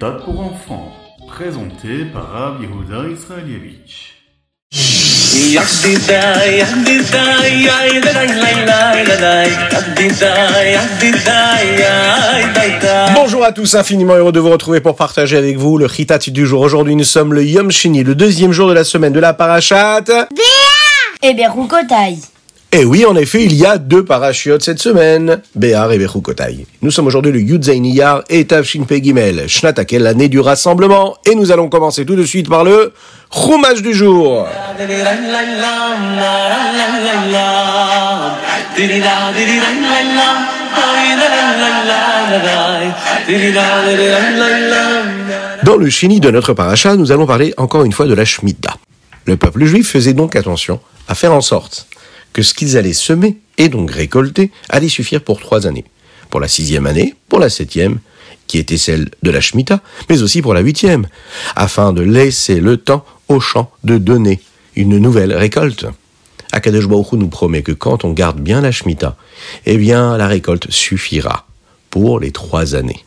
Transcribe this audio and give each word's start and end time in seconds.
méthode 0.00 0.24
pour 0.24 0.40
enfants, 0.40 0.92
présenté 1.28 2.06
par 2.06 2.30
Rav 2.32 2.62
Yehuda 2.62 3.06
Israelievich. 3.10 4.14
Bonjour 13.14 13.44
à 13.44 13.52
tous, 13.52 13.74
infiniment 13.74 14.14
heureux 14.14 14.32
de 14.32 14.40
vous 14.40 14.48
retrouver 14.48 14.80
pour 14.80 14.96
partager 14.96 15.36
avec 15.36 15.58
vous 15.58 15.76
le 15.76 15.86
Chitat 15.86 16.18
du 16.28 16.46
jour. 16.46 16.62
Aujourd'hui, 16.62 16.96
nous 16.96 17.04
sommes 17.04 17.34
le 17.34 17.44
Yom 17.44 17.70
Shini, 17.70 18.02
le 18.02 18.14
deuxième 18.14 18.52
jour 18.52 18.68
de 18.68 18.74
la 18.74 18.84
semaine 18.84 19.12
de 19.12 19.20
la 19.20 19.34
Parashat. 19.34 20.04
Et 21.22 21.34
Berukotai. 21.34 22.16
Et 22.72 22.84
oui, 22.84 23.04
en 23.04 23.16
effet, 23.16 23.42
il 23.42 23.54
y 23.54 23.66
a 23.66 23.78
deux 23.78 24.04
parachiotes 24.04 24.62
cette 24.62 24.80
semaine, 24.80 25.42
Béar 25.56 25.90
et 25.90 25.98
Bechukotai. 25.98 26.66
Nous 26.82 26.92
sommes 26.92 27.08
aujourd'hui 27.08 27.32
le 27.32 27.40
Yudzaïn 27.40 27.84
Iyar 27.84 28.22
et 28.28 28.44
Tavshin 28.44 28.84
Pegimel, 28.84 29.48
Shnatakel, 29.48 30.04
l'année 30.04 30.28
du 30.28 30.38
rassemblement, 30.38 31.16
et 31.28 31.34
nous 31.34 31.50
allons 31.50 31.68
commencer 31.68 32.06
tout 32.06 32.14
de 32.14 32.24
suite 32.24 32.48
par 32.48 32.62
le 32.62 32.92
Chumash 33.32 33.82
du 33.82 33.92
jour. 33.92 34.46
Dans 45.64 45.76
le 45.76 45.90
Shini 45.90 46.20
de 46.20 46.30
notre 46.30 46.54
paracha, 46.54 46.94
nous 46.94 47.10
allons 47.10 47.26
parler 47.26 47.52
encore 47.56 47.82
une 47.82 47.92
fois 47.92 48.06
de 48.06 48.14
la 48.14 48.24
Shemitah. 48.24 48.76
Le 49.24 49.36
peuple 49.36 49.64
juif 49.64 49.90
faisait 49.90 50.12
donc 50.12 50.36
attention 50.36 50.78
à 51.08 51.16
faire 51.16 51.32
en 51.32 51.40
sorte 51.40 51.88
que 52.32 52.42
ce 52.42 52.54
qu'ils 52.54 52.76
allaient 52.76 52.92
semer 52.92 53.38
et 53.58 53.68
donc 53.68 53.90
récolter 53.90 54.50
allait 54.68 54.88
suffire 54.88 55.22
pour 55.22 55.40
trois 55.40 55.66
années. 55.66 55.84
Pour 56.30 56.40
la 56.40 56.48
sixième 56.48 56.86
année, 56.86 57.14
pour 57.28 57.40
la 57.40 57.50
septième, 57.50 57.98
qui 58.46 58.58
était 58.58 58.78
celle 58.78 59.10
de 59.22 59.30
la 59.30 59.40
Shemitah, 59.40 59.80
mais 60.08 60.22
aussi 60.22 60.42
pour 60.42 60.54
la 60.54 60.60
huitième, 60.60 61.06
afin 61.54 61.92
de 61.92 62.02
laisser 62.02 62.60
le 62.60 62.76
temps 62.76 63.04
au 63.28 63.38
champ 63.38 63.70
de 63.84 63.96
donner 63.98 64.40
une 64.76 64.98
nouvelle 64.98 65.32
récolte. 65.34 65.86
Akadosh 66.52 66.88
Baruch 66.88 67.12
nous 67.12 67.28
promet 67.28 67.62
que 67.62 67.72
quand 67.72 68.04
on 68.04 68.12
garde 68.12 68.40
bien 68.40 68.60
la 68.60 68.72
Shemitah, 68.72 69.16
eh 69.66 69.76
bien 69.76 70.16
la 70.16 70.26
récolte 70.26 70.70
suffira 70.70 71.46
pour 71.90 72.18
les 72.18 72.32
trois 72.32 72.74
années. 72.74 73.04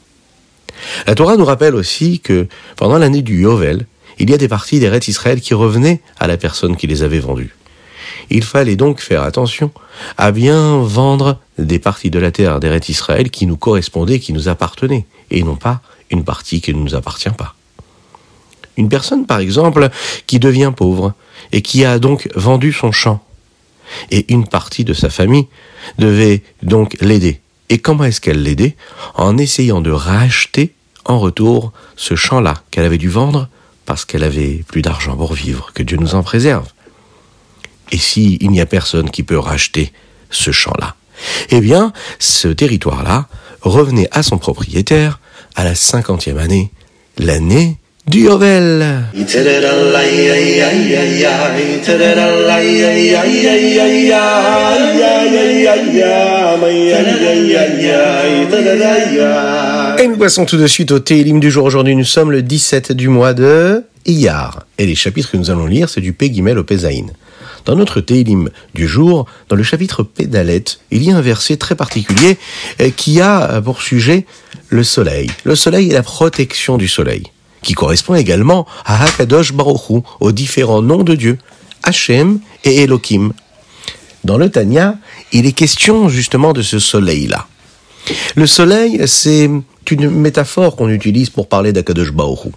La 1.07 1.15
Torah 1.15 1.35
nous 1.35 1.45
rappelle 1.45 1.75
aussi 1.75 2.19
que 2.19 2.47
pendant 2.77 2.97
l'année 2.97 3.21
du 3.21 3.41
Yovel, 3.41 3.85
il 4.19 4.29
y 4.29 4.33
a 4.33 4.37
des 4.37 4.47
parties 4.47 4.79
des 4.79 4.89
rêtes 4.89 5.07
Israël 5.07 5.41
qui 5.41 5.53
revenaient 5.53 6.01
à 6.19 6.27
la 6.27 6.37
personne 6.37 6.77
qui 6.77 6.87
les 6.87 7.03
avait 7.03 7.19
vendues. 7.19 7.53
Il 8.29 8.43
fallait 8.43 8.75
donc 8.75 8.99
faire 8.99 9.23
attention 9.23 9.71
à 10.17 10.31
bien 10.31 10.77
vendre 10.79 11.39
des 11.57 11.79
parties 11.79 12.09
de 12.09 12.19
la 12.19 12.31
terre 12.31 12.59
des 12.59 12.69
rêtes 12.69 12.89
Israël 12.89 13.29
qui 13.29 13.45
nous 13.45 13.57
correspondaient, 13.57 14.19
qui 14.19 14.33
nous 14.33 14.49
appartenaient, 14.49 15.05
et 15.31 15.43
non 15.43 15.55
pas 15.55 15.81
une 16.09 16.23
partie 16.23 16.61
qui 16.61 16.73
ne 16.73 16.79
nous 16.79 16.95
appartient 16.95 17.29
pas. 17.29 17.55
Une 18.77 18.89
personne, 18.89 19.25
par 19.25 19.39
exemple, 19.39 19.89
qui 20.25 20.39
devient 20.39 20.73
pauvre 20.75 21.13
et 21.51 21.61
qui 21.61 21.85
a 21.85 21.99
donc 21.99 22.29
vendu 22.35 22.73
son 22.73 22.91
champ, 22.91 23.23
et 24.09 24.31
une 24.33 24.47
partie 24.47 24.83
de 24.83 24.93
sa 24.93 25.09
famille 25.09 25.47
devait 25.99 26.41
donc 26.63 26.97
l'aider. 27.01 27.39
Et 27.69 27.77
comment 27.77 28.05
est-ce 28.05 28.21
qu'elle 28.21 28.43
l'aidait? 28.43 28.75
En 29.15 29.37
essayant 29.37 29.81
de 29.81 29.91
racheter 29.91 30.73
en 31.05 31.19
retour 31.19 31.71
ce 31.95 32.15
champ-là 32.15 32.63
qu'elle 32.71 32.85
avait 32.85 32.97
dû 32.97 33.09
vendre 33.09 33.49
parce 33.85 34.05
qu'elle 34.05 34.23
avait 34.23 34.63
plus 34.67 34.81
d'argent 34.81 35.15
pour 35.15 35.33
vivre, 35.33 35.71
que 35.73 35.83
Dieu 35.83 35.97
nous 35.97 36.15
en 36.15 36.23
préserve. 36.23 36.67
Et 37.93 37.97
si 37.97 38.39
il 38.41 38.49
n'y 38.49 38.59
a 38.59 38.65
personne 38.65 39.11
qui 39.11 39.21
peut 39.21 39.37
racheter 39.37 39.93
ce 40.31 40.51
champ-là, 40.51 40.95
eh 41.51 41.61
bien, 41.61 41.93
ce 42.17 42.47
territoire-là 42.47 43.27
revenait 43.61 44.09
à 44.11 44.23
son 44.23 44.39
propriétaire 44.39 45.19
à 45.55 45.63
la 45.63 45.75
cinquantième 45.75 46.39
année, 46.39 46.71
l'année 47.19 47.77
du 48.07 48.21
Yovel. 48.23 49.03
Et 59.99 60.07
nous 60.07 60.17
passons 60.17 60.45
tout 60.45 60.57
de 60.57 60.67
suite 60.67 60.91
au 60.91 60.99
Télim 60.99 61.39
du 61.39 61.51
jour. 61.51 61.65
Aujourd'hui, 61.65 61.95
nous 61.95 62.03
sommes 62.03 62.31
le 62.31 62.41
17 62.41 62.91
du 62.91 63.07
mois 63.07 63.35
de 63.35 63.83
Iyar. 64.07 64.65
Et 64.79 64.87
les 64.87 64.95
chapitres 64.95 65.31
que 65.31 65.37
nous 65.37 65.51
allons 65.51 65.67
lire, 65.67 65.89
c'est 65.89 66.01
du 66.01 66.11
Pégimel 66.13 66.57
au 66.57 66.63
Pézaïn. 66.63 67.05
Dans 67.65 67.75
notre 67.75 68.01
Télim 68.01 68.49
du 68.73 68.87
jour, 68.87 69.25
dans 69.49 69.55
le 69.55 69.63
chapitre 69.63 70.03
Pédalet, 70.03 70.63
il 70.91 71.03
y 71.03 71.11
a 71.11 71.17
un 71.17 71.21
verset 71.21 71.57
très 71.57 71.75
particulier 71.75 72.37
euh, 72.81 72.89
qui 72.95 73.21
a 73.21 73.61
pour 73.61 73.81
sujet 73.81 74.25
le 74.69 74.83
soleil. 74.83 75.29
Le 75.43 75.55
soleil 75.55 75.89
et 75.89 75.93
la 75.93 76.03
protection 76.03 76.77
du 76.77 76.87
soleil, 76.87 77.23
qui 77.61 77.73
correspond 77.73 78.15
également 78.15 78.65
à 78.85 79.03
Hakadosh 79.05 79.53
Baruchu, 79.53 80.01
aux 80.19 80.31
différents 80.31 80.81
noms 80.81 81.03
de 81.03 81.15
Dieu, 81.15 81.37
Hachem 81.83 82.39
et 82.63 82.83
Elohim. 82.83 83.33
Dans 84.23 84.37
le 84.37 84.49
Tanya, 84.49 84.97
il 85.31 85.45
est 85.45 85.51
question 85.51 86.09
justement 86.09 86.53
de 86.53 86.61
ce 86.61 86.79
soleil-là. 86.79 87.47
Le 88.35 88.47
soleil, 88.47 89.01
c'est 89.05 89.49
une 89.91 90.09
métaphore 90.09 90.75
qu'on 90.75 90.89
utilise 90.89 91.29
pour 91.29 91.47
parler 91.47 91.71
d'Akadosh 91.71 92.11
Baruchu. 92.11 92.49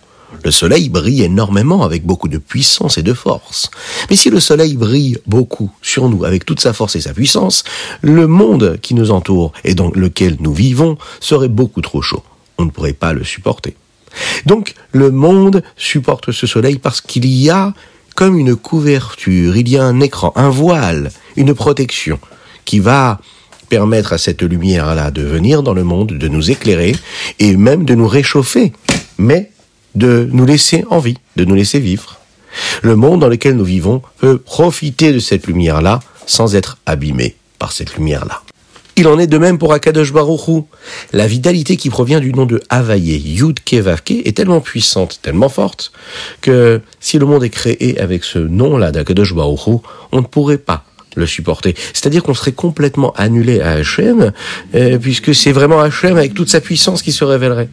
Le 0.44 0.50
soleil 0.50 0.88
brille 0.88 1.22
énormément 1.22 1.84
avec 1.84 2.04
beaucoup 2.04 2.28
de 2.28 2.38
puissance 2.38 2.98
et 2.98 3.02
de 3.02 3.12
force. 3.12 3.70
Mais 4.10 4.16
si 4.16 4.30
le 4.30 4.40
soleil 4.40 4.74
brille 4.74 5.18
beaucoup 5.26 5.70
sur 5.82 6.08
nous 6.08 6.24
avec 6.24 6.44
toute 6.44 6.60
sa 6.60 6.72
force 6.72 6.96
et 6.96 7.00
sa 7.00 7.12
puissance, 7.12 7.64
le 8.02 8.26
monde 8.26 8.78
qui 8.82 8.94
nous 8.94 9.10
entoure 9.10 9.52
et 9.64 9.74
dans 9.74 9.90
lequel 9.90 10.36
nous 10.40 10.52
vivons 10.52 10.98
serait 11.20 11.48
beaucoup 11.48 11.80
trop 11.80 12.02
chaud. 12.02 12.22
On 12.58 12.64
ne 12.64 12.70
pourrait 12.70 12.92
pas 12.92 13.12
le 13.12 13.24
supporter. 13.24 13.76
Donc 14.46 14.74
le 14.92 15.10
monde 15.10 15.62
supporte 15.76 16.32
ce 16.32 16.46
soleil 16.46 16.78
parce 16.78 17.00
qu'il 17.00 17.26
y 17.26 17.50
a 17.50 17.74
comme 18.14 18.38
une 18.38 18.56
couverture, 18.56 19.56
il 19.56 19.68
y 19.68 19.76
a 19.76 19.84
un 19.84 20.00
écran, 20.00 20.32
un 20.36 20.48
voile, 20.48 21.10
une 21.36 21.54
protection 21.54 22.18
qui 22.64 22.78
va 22.78 23.20
permettre 23.68 24.12
à 24.12 24.18
cette 24.18 24.42
lumière-là 24.42 25.10
de 25.10 25.22
venir 25.22 25.62
dans 25.62 25.74
le 25.74 25.84
monde, 25.84 26.12
de 26.12 26.28
nous 26.28 26.50
éclairer 26.50 26.96
et 27.38 27.56
même 27.56 27.84
de 27.84 27.94
nous 27.94 28.08
réchauffer. 28.08 28.72
Mais 29.18 29.50
de 29.96 30.28
nous 30.30 30.46
laisser 30.46 30.84
en 30.90 31.00
vie, 31.00 31.16
de 31.36 31.44
nous 31.44 31.54
laisser 31.54 31.80
vivre. 31.80 32.20
Le 32.82 32.96
monde 32.96 33.20
dans 33.20 33.28
lequel 33.28 33.56
nous 33.56 33.64
vivons 33.64 34.02
peut 34.18 34.38
profiter 34.38 35.12
de 35.12 35.18
cette 35.18 35.46
lumière-là 35.46 36.00
sans 36.26 36.54
être 36.54 36.78
abîmé 36.86 37.36
par 37.58 37.72
cette 37.72 37.96
lumière-là. 37.96 38.42
Il 38.98 39.08
en 39.08 39.18
est 39.18 39.26
de 39.26 39.36
même 39.36 39.58
pour 39.58 39.74
Akadosh 39.74 40.12
Baruch 40.12 40.64
La 41.12 41.26
vitalité 41.26 41.76
qui 41.76 41.90
provient 41.90 42.18
du 42.18 42.32
nom 42.32 42.46
de 42.46 42.62
Havaye, 42.70 43.18
Yud 43.18 43.60
Kevavke, 43.62 44.12
est 44.24 44.34
tellement 44.34 44.60
puissante, 44.60 45.20
tellement 45.20 45.50
forte, 45.50 45.92
que 46.40 46.80
si 46.98 47.18
le 47.18 47.26
monde 47.26 47.44
est 47.44 47.50
créé 47.50 48.00
avec 48.00 48.24
ce 48.24 48.38
nom-là 48.38 48.92
d'Akadosh 48.92 49.34
Baruch 49.34 49.82
on 50.12 50.20
ne 50.20 50.26
pourrait 50.26 50.56
pas 50.56 50.84
le 51.14 51.26
supporter. 51.26 51.74
C'est-à-dire 51.92 52.22
qu'on 52.22 52.34
serait 52.34 52.52
complètement 52.52 53.12
annulé 53.16 53.60
à 53.60 53.72
Hachem, 53.72 54.32
euh, 54.74 54.98
puisque 54.98 55.34
c'est 55.34 55.52
vraiment 55.52 55.80
Hachem 55.80 56.16
avec 56.16 56.32
toute 56.32 56.48
sa 56.48 56.60
puissance 56.60 57.02
qui 57.02 57.12
se 57.12 57.24
révélerait 57.24 57.68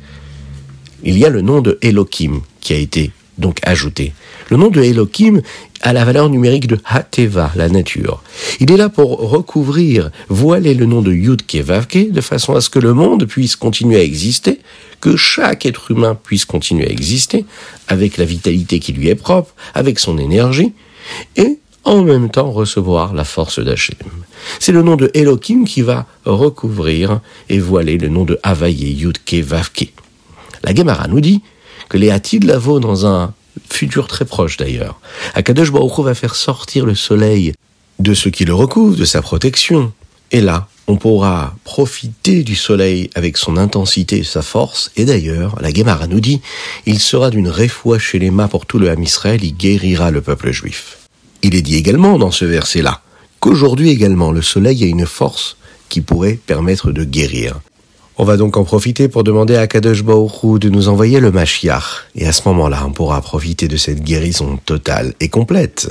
il 1.03 1.17
y 1.17 1.25
a 1.25 1.29
le 1.29 1.41
nom 1.41 1.61
de 1.61 1.77
Elohim 1.81 2.41
qui 2.61 2.73
a 2.73 2.77
été 2.77 3.11
donc 3.37 3.59
ajouté. 3.63 4.13
Le 4.49 4.57
nom 4.57 4.69
de 4.69 4.81
Elohim 4.81 5.41
a 5.81 5.93
la 5.93 6.05
valeur 6.05 6.29
numérique 6.29 6.67
de 6.67 6.79
Hateva, 6.85 7.51
la 7.55 7.67
nature. 7.67 8.21
Il 8.59 8.71
est 8.71 8.77
là 8.77 8.89
pour 8.89 9.17
recouvrir, 9.29 10.11
voiler 10.29 10.73
le 10.73 10.85
nom 10.85 11.01
de 11.01 11.11
Yud 11.11 11.45
Kevavke 11.45 12.11
de 12.11 12.21
façon 12.21 12.55
à 12.55 12.61
ce 12.61 12.69
que 12.69 12.79
le 12.79 12.93
monde 12.93 13.25
puisse 13.25 13.55
continuer 13.55 13.97
à 13.97 14.03
exister, 14.03 14.59
que 15.01 15.17
chaque 15.17 15.65
être 15.65 15.91
humain 15.91 16.15
puisse 16.15 16.45
continuer 16.45 16.87
à 16.87 16.91
exister 16.91 17.45
avec 17.87 18.17
la 18.17 18.25
vitalité 18.25 18.79
qui 18.79 18.93
lui 18.93 19.09
est 19.09 19.15
propre, 19.15 19.53
avec 19.73 19.99
son 19.99 20.17
énergie, 20.17 20.73
et 21.35 21.59
en 21.83 22.01
même 22.03 22.29
temps 22.29 22.51
recevoir 22.51 23.13
la 23.13 23.25
force 23.25 23.59
d'Hachem. 23.59 23.97
C'est 24.59 24.71
le 24.71 24.83
nom 24.83 24.95
de 24.95 25.11
Elohim 25.13 25.65
qui 25.65 25.81
va 25.81 26.05
recouvrir 26.25 27.19
et 27.49 27.59
voiler 27.59 27.97
le 27.97 28.07
nom 28.07 28.23
de 28.23 28.39
Havaye 28.43 28.93
Yud 28.93 29.17
Kevavke. 29.25 29.91
La 30.63 30.73
Gemara 30.73 31.07
nous 31.07 31.21
dit 31.21 31.41
que 31.89 31.97
les 31.97 32.09
Hatid 32.09 32.43
Lavo, 32.43 32.79
dans 32.79 33.05
un 33.05 33.33
futur 33.69 34.07
très 34.07 34.25
proche 34.25 34.57
d'ailleurs, 34.57 34.99
Akadosh 35.35 35.71
Baruch 35.71 35.99
va 35.99 36.15
faire 36.15 36.35
sortir 36.35 36.85
le 36.85 36.95
soleil 36.95 37.53
de 37.99 38.13
ce 38.13 38.29
qui 38.29 38.45
le 38.45 38.53
recouvre, 38.53 38.95
de 38.95 39.05
sa 39.05 39.21
protection. 39.21 39.91
Et 40.31 40.41
là, 40.41 40.67
on 40.87 40.95
pourra 40.95 41.55
profiter 41.63 42.43
du 42.43 42.55
soleil 42.55 43.09
avec 43.15 43.37
son 43.37 43.57
intensité 43.57 44.19
et 44.19 44.23
sa 44.23 44.41
force. 44.41 44.91
Et 44.95 45.05
d'ailleurs, 45.05 45.55
la 45.61 45.71
Gemara 45.71 46.07
nous 46.07 46.19
dit, 46.19 46.41
il 46.85 46.99
sera 46.99 47.29
d'une 47.29 47.47
réfoua 47.47 47.99
chez 47.99 48.19
les 48.19 48.31
mains 48.31 48.47
pour 48.47 48.65
tout 48.65 48.79
le 48.79 48.89
Ham 48.89 49.01
Israël, 49.03 49.43
il 49.43 49.55
guérira 49.55 50.11
le 50.11 50.21
peuple 50.21 50.51
juif. 50.51 50.97
Il 51.41 51.55
est 51.55 51.61
dit 51.61 51.75
également 51.75 52.17
dans 52.17 52.31
ce 52.31 52.45
verset-là 52.45 53.01
qu'aujourd'hui 53.39 53.89
également 53.89 54.31
le 54.31 54.41
soleil 54.41 54.83
a 54.83 54.87
une 54.87 55.05
force 55.05 55.57
qui 55.89 56.01
pourrait 56.01 56.39
permettre 56.45 56.91
de 56.91 57.03
guérir. 57.03 57.59
On 58.15 58.25
va 58.25 58.37
donc 58.37 58.57
en 58.57 58.63
profiter 58.63 59.07
pour 59.07 59.23
demander 59.23 59.55
à 59.55 59.65
Kadosh 59.65 60.03
Baruch 60.03 60.59
de 60.59 60.69
nous 60.69 60.87
envoyer 60.87 61.19
le 61.19 61.31
Mashiach. 61.31 62.05
Et 62.15 62.27
à 62.27 62.31
ce 62.31 62.47
moment-là, 62.49 62.83
on 62.85 62.91
pourra 62.91 63.19
profiter 63.21 63.67
de 63.67 63.75
cette 63.75 64.01
guérison 64.01 64.59
totale 64.65 65.13
et 65.19 65.29
complète. 65.29 65.89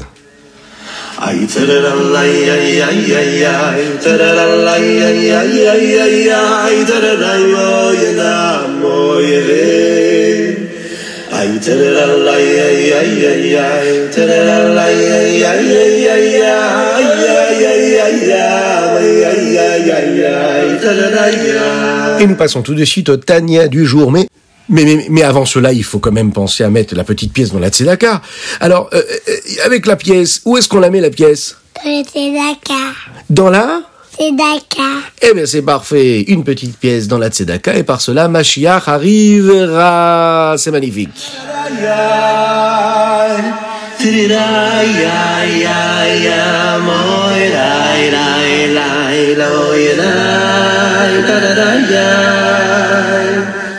Et 22.20 22.26
nous 22.26 22.36
passons 22.36 22.62
tout 22.62 22.74
de 22.74 22.84
suite 22.84 23.08
au 23.08 23.16
Tania 23.16 23.68
du 23.68 23.86
jour. 23.86 24.10
Mais, 24.12 24.26
mais, 24.68 24.84
mais, 24.84 25.06
mais 25.10 25.22
avant 25.22 25.44
cela, 25.44 25.72
il 25.72 25.84
faut 25.84 25.98
quand 25.98 26.12
même 26.12 26.32
penser 26.32 26.64
à 26.64 26.70
mettre 26.70 26.94
la 26.94 27.04
petite 27.04 27.32
pièce 27.32 27.52
dans 27.52 27.58
la 27.58 27.68
tzedaka. 27.68 28.22
Alors, 28.60 28.88
euh, 28.92 29.02
euh, 29.28 29.36
avec 29.64 29.86
la 29.86 29.96
pièce, 29.96 30.42
où 30.44 30.56
est-ce 30.56 30.68
qu'on 30.68 30.80
la 30.80 30.90
met 30.90 31.00
la 31.00 31.10
pièce 31.10 31.56
Dans 31.84 31.90
le 31.90 32.04
tzedaka. 32.04 32.74
Dans 33.28 33.50
la 33.50 33.82
Tzedaka. 34.18 35.08
Eh 35.22 35.34
bien, 35.34 35.46
c'est 35.46 35.62
parfait. 35.62 36.20
Une 36.28 36.44
petite 36.44 36.76
pièce 36.76 37.08
dans 37.08 37.18
la 37.18 37.28
tzedaka 37.28 37.74
et 37.76 37.82
par 37.82 38.00
cela, 38.00 38.28
Mashiach 38.28 38.86
arrivera. 38.86 40.54
C'est 40.58 40.70
magnifique. 40.70 41.10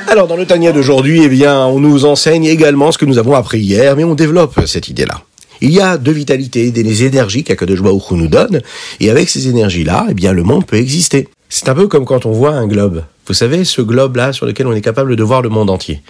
Alors, 0.08 0.28
dans 0.28 0.36
le 0.36 0.46
Tania 0.46 0.72
d'aujourd'hui, 0.72 1.24
eh 1.24 1.30
bien, 1.30 1.66
on 1.66 1.80
nous 1.80 2.06
enseigne 2.06 2.46
également 2.46 2.92
ce 2.92 3.00
que 3.00 3.06
nous 3.06 3.18
avons 3.18 3.34
appris 3.34 3.60
hier, 3.60 3.96
mais 3.96 4.04
on 4.04 4.14
développe 4.14 4.60
cette 4.68 4.88
idée-là. 4.88 5.24
Il 5.62 5.72
y 5.72 5.82
a 5.82 5.98
deux 5.98 6.12
vitalités, 6.12 6.72
des 6.72 7.04
énergies 7.06 7.44
qu'Akadosh 7.44 7.82
Baruch 7.82 8.12
nous 8.12 8.28
donne, 8.28 8.62
et 9.00 9.10
avec 9.10 9.30
ces 9.30 9.48
énergies-là, 9.48 10.06
eh 10.10 10.14
bien, 10.14 10.34
le 10.34 10.44
monde 10.44 10.66
peut 10.66 10.78
exister. 10.78 11.30
C'est 11.50 11.70
un 11.70 11.74
peu 11.74 11.88
comme 11.88 12.06
quand 12.06 12.26
on 12.26 12.32
voit 12.32 12.52
un 12.52 12.68
globe. 12.68 13.04
Vous 13.28 13.34
savez, 13.34 13.64
ce 13.64 13.82
globe-là 13.82 14.34
sur 14.34 14.46
lequel 14.46 14.68
on 14.68 14.74
est 14.74 14.82
capable 14.82 15.16
de 15.16 15.24
voir 15.24 15.42
le 15.42 15.50
monde 15.50 15.70
entier. 15.70 16.02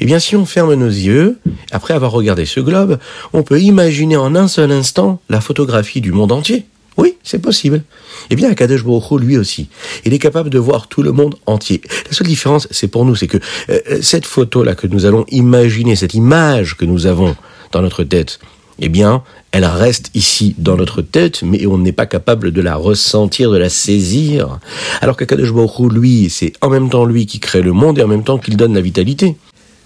Eh 0.00 0.04
bien, 0.04 0.18
si 0.18 0.36
on 0.36 0.44
ferme 0.44 0.74
nos 0.74 0.86
yeux, 0.86 1.38
après 1.72 1.94
avoir 1.94 2.12
regardé 2.12 2.44
ce 2.44 2.60
globe, 2.60 2.98
on 3.32 3.42
peut 3.42 3.60
imaginer 3.60 4.16
en 4.16 4.34
un 4.34 4.48
seul 4.48 4.70
instant 4.70 5.20
la 5.28 5.40
photographie 5.40 6.00
du 6.00 6.12
monde 6.12 6.32
entier. 6.32 6.66
Oui, 6.98 7.14
c'est 7.22 7.38
possible. 7.38 7.84
Eh 8.28 8.36
bien, 8.36 8.50
Akadosh 8.50 8.84
Baruch 8.84 9.20
lui 9.20 9.38
aussi, 9.38 9.68
il 10.04 10.12
est 10.12 10.18
capable 10.18 10.50
de 10.50 10.58
voir 10.58 10.88
tout 10.88 11.02
le 11.02 11.12
monde 11.12 11.36
entier. 11.46 11.80
La 12.06 12.12
seule 12.12 12.26
différence, 12.26 12.66
c'est 12.72 12.88
pour 12.88 13.04
nous, 13.04 13.14
c'est 13.14 13.28
que 13.28 13.38
euh, 13.70 13.80
cette 14.02 14.26
photo-là 14.26 14.74
que 14.74 14.88
nous 14.88 15.06
allons 15.06 15.24
imaginer, 15.28 15.94
cette 15.94 16.14
image 16.14 16.76
que 16.76 16.84
nous 16.84 17.06
avons 17.06 17.36
dans 17.70 17.82
notre 17.82 18.02
tête, 18.02 18.40
eh 18.80 18.88
bien, 18.88 19.22
elle 19.52 19.64
reste 19.64 20.10
ici 20.14 20.54
dans 20.58 20.76
notre 20.76 21.00
tête, 21.02 21.42
mais 21.42 21.66
on 21.66 21.78
n'est 21.78 21.92
pas 21.92 22.06
capable 22.06 22.50
de 22.50 22.60
la 22.60 22.74
ressentir, 22.74 23.50
de 23.50 23.58
la 23.58 23.68
saisir. 23.68 24.58
Alors 25.00 25.16
qu'Akadosh 25.16 25.52
Baruch 25.52 25.78
Hu, 25.78 25.88
lui, 25.88 26.30
c'est 26.30 26.52
en 26.60 26.68
même 26.68 26.90
temps 26.90 27.04
lui 27.04 27.26
qui 27.26 27.38
crée 27.38 27.62
le 27.62 27.72
monde 27.72 27.98
et 27.98 28.02
en 28.02 28.08
même 28.08 28.24
temps 28.24 28.38
qu'il 28.38 28.56
donne 28.56 28.74
la 28.74 28.80
vitalité. 28.80 29.36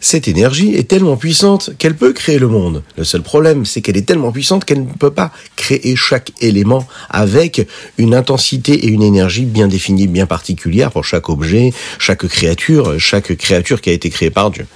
Cette 0.04 0.26
énergie 0.26 0.74
est 0.74 0.88
tellement 0.88 1.16
puissante 1.16 1.70
qu'elle 1.78 1.94
peut 1.94 2.12
créer 2.12 2.40
le 2.40 2.48
monde. 2.48 2.82
Le 2.98 3.04
seul 3.04 3.22
problème, 3.22 3.64
c'est 3.64 3.80
qu'elle 3.82 3.96
est 3.96 4.02
tellement 4.02 4.32
puissante 4.32 4.64
qu'elle 4.64 4.82
ne 4.82 4.92
peut 4.92 5.12
pas 5.12 5.30
créer 5.54 5.94
chaque 5.94 6.32
élément 6.40 6.88
avec 7.08 7.68
une 7.98 8.12
intensité 8.12 8.72
et 8.72 8.88
une 8.88 9.04
énergie 9.04 9.44
bien 9.44 9.68
définie, 9.68 10.08
bien 10.08 10.26
particulière 10.26 10.90
pour 10.90 11.04
chaque 11.04 11.28
objet, 11.28 11.72
chaque 12.00 12.26
créature, 12.26 12.98
chaque 12.98 13.36
créature 13.36 13.80
qui 13.80 13.90
a 13.90 13.92
été 13.92 14.10
créée 14.10 14.30
par 14.30 14.50
Dieu. 14.50 14.66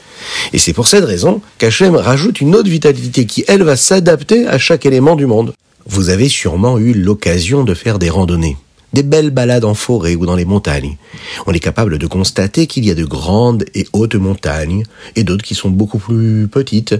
Et 0.52 0.58
c'est 0.58 0.73
pour 0.73 0.87
cette 0.87 1.05
raison 1.05 1.40
qu'Hachem 1.58 1.96
rajoute 1.96 2.40
une 2.40 2.55
autre 2.55 2.70
vitalité 2.70 3.26
qui, 3.26 3.44
elle, 3.49 3.64
va 3.64 3.75
s'adapter 3.75 4.46
à 4.46 4.58
chaque 4.58 4.87
élément 4.87 5.17
du 5.17 5.26
monde. 5.26 5.55
Vous 5.87 6.08
avez 6.08 6.28
sûrement 6.28 6.78
eu 6.78 6.93
l'occasion 6.93 7.64
de 7.64 7.75
faire 7.75 7.99
des 7.99 8.11
randonnées 8.11 8.56
des 8.96 9.02
belles 9.02 9.28
balades 9.28 9.66
en 9.66 9.75
forêt 9.75 10.14
ou 10.14 10.25
dans 10.25 10.37
les 10.37 10.46
montagnes. 10.46 10.96
On 11.46 11.52
est 11.52 11.60
capable 11.60 11.98
de 11.98 12.06
constater 12.06 12.66
qu'il 12.66 12.87
y 12.87 12.90
a 12.90 12.94
de 12.94 13.04
grandes 13.04 13.66
et 13.75 13.87
hautes 13.93 14.14
montagnes 14.14 14.84
et 15.16 15.22
d'autres 15.22 15.44
qui 15.44 15.54
sont 15.54 15.69
beaucoup 15.69 15.98
plus 15.98 16.48
petites. 16.48 16.94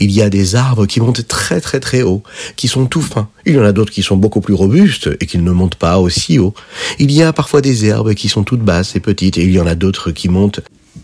Il 0.00 0.10
y 0.10 0.22
a 0.22 0.30
des 0.30 0.56
arbres 0.56 0.86
qui 0.86 0.98
montent 0.98 1.28
très 1.28 1.60
très 1.60 1.78
très 1.78 2.00
haut, 2.00 2.22
qui 2.56 2.68
sont 2.68 2.86
tout 2.86 3.02
fins. 3.02 3.28
Il 3.44 3.52
y 3.52 3.58
en 3.58 3.64
a 3.64 3.72
d'autres 3.72 3.92
qui 3.92 4.02
sont 4.02 4.16
beaucoup 4.16 4.40
plus 4.40 4.54
robustes 4.54 5.10
et 5.20 5.26
qui 5.26 5.36
ne 5.36 5.50
montent 5.50 5.74
pas 5.74 5.98
aussi 5.98 6.38
haut. 6.38 6.54
Il 6.98 7.12
y 7.12 7.22
a 7.22 7.34
parfois 7.34 7.60
des 7.60 7.84
herbes 7.84 8.14
qui 8.14 8.30
sont 8.30 8.44
toutes 8.44 8.62
basses 8.62 8.96
et 8.96 9.00
petites 9.00 9.36
et 9.36 9.42
il 9.42 9.52
y 9.52 9.60
en 9.60 9.66
a 9.66 9.74
d'autres 9.74 10.10
qui 10.10 10.30
montent 10.30 10.60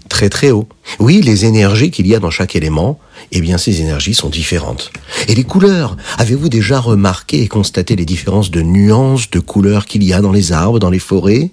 très 0.08 0.28
très 0.28 0.50
haut. 0.50 0.66
Oui, 0.98 1.20
les 1.22 1.44
énergies 1.44 1.90
qu'il 1.90 2.06
y 2.06 2.14
a 2.14 2.18
dans 2.18 2.30
chaque 2.30 2.56
élément, 2.56 2.98
eh 3.32 3.40
bien 3.40 3.58
ces 3.58 3.80
énergies 3.80 4.14
sont 4.14 4.28
différentes. 4.28 4.90
Et 5.28 5.34
les 5.34 5.44
couleurs, 5.44 5.96
avez-vous 6.16 6.48
déjà 6.48 6.80
remarqué 6.80 7.42
et 7.42 7.48
constaté 7.48 7.94
les 7.94 8.04
différences 8.04 8.50
de 8.50 8.62
nuances 8.62 9.30
de 9.30 9.40
couleurs 9.40 9.86
qu'il 9.86 10.02
y 10.02 10.12
a 10.12 10.20
dans 10.20 10.32
les 10.32 10.52
arbres, 10.52 10.78
dans 10.78 10.90
les 10.90 10.98
forêts? 10.98 11.50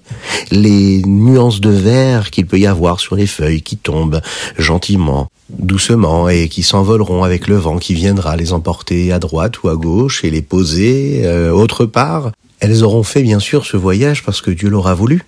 Les 0.50 1.02
nuances 1.02 1.60
de 1.60 1.70
vert 1.70 2.30
qu'il 2.30 2.46
peut 2.46 2.58
y 2.58 2.66
avoir 2.66 3.00
sur 3.00 3.14
les 3.14 3.26
feuilles 3.26 3.62
qui 3.62 3.76
tombent 3.76 4.20
gentiment, 4.58 5.28
doucement 5.50 6.28
et 6.28 6.48
qui 6.48 6.62
s'envoleront 6.62 7.22
avec 7.22 7.46
le 7.46 7.56
vent 7.56 7.78
qui 7.78 7.94
viendra 7.94 8.36
les 8.36 8.52
emporter 8.52 9.12
à 9.12 9.18
droite 9.18 9.62
ou 9.62 9.68
à 9.68 9.76
gauche 9.76 10.24
et 10.24 10.30
les 10.30 10.42
poser 10.42 11.22
euh, 11.24 11.50
autre 11.50 11.84
part? 11.84 12.32
Elles 12.58 12.82
auront 12.82 13.02
fait 13.02 13.22
bien 13.22 13.38
sûr 13.38 13.66
ce 13.66 13.76
voyage 13.76 14.24
parce 14.24 14.40
que 14.40 14.50
Dieu 14.50 14.70
l'aura 14.70 14.94
voulu. 14.94 15.24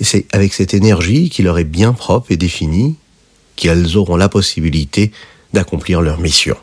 Et 0.00 0.04
c'est 0.04 0.26
avec 0.32 0.54
cette 0.54 0.74
énergie 0.74 1.30
qui 1.30 1.42
leur 1.42 1.58
est 1.58 1.64
bien 1.64 1.92
propre 1.92 2.32
et 2.32 2.36
définie 2.36 2.96
qu'elles 3.56 3.96
auront 3.96 4.16
la 4.16 4.28
possibilité 4.28 5.12
d'accomplir 5.52 6.00
leur 6.00 6.18
mission. 6.18 6.56